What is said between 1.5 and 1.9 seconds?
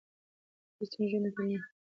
همغږي ټينګوي.